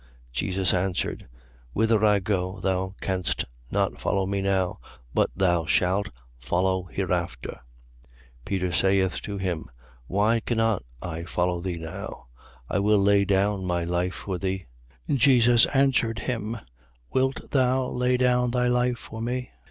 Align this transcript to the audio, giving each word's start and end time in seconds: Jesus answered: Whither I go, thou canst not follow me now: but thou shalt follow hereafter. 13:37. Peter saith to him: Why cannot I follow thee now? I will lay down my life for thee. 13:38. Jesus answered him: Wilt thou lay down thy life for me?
Jesus 0.31 0.73
answered: 0.73 1.27
Whither 1.73 2.03
I 2.03 2.17
go, 2.17 2.59
thou 2.59 2.95
canst 3.01 3.45
not 3.69 4.01
follow 4.01 4.25
me 4.25 4.41
now: 4.41 4.79
but 5.13 5.29
thou 5.35 5.67
shalt 5.67 6.09
follow 6.39 6.85
hereafter. 6.85 7.59
13:37. 8.07 8.11
Peter 8.45 8.71
saith 8.71 9.21
to 9.21 9.37
him: 9.37 9.67
Why 10.07 10.39
cannot 10.39 10.81
I 11.03 11.25
follow 11.25 11.61
thee 11.61 11.77
now? 11.77 12.25
I 12.67 12.79
will 12.79 12.97
lay 12.97 13.25
down 13.25 13.63
my 13.65 13.83
life 13.83 14.15
for 14.15 14.39
thee. 14.39 14.65
13:38. 15.07 15.17
Jesus 15.19 15.65
answered 15.67 16.17
him: 16.17 16.57
Wilt 17.13 17.51
thou 17.51 17.87
lay 17.87 18.17
down 18.17 18.49
thy 18.49 18.69
life 18.69 18.97
for 18.97 19.21
me? 19.21 19.51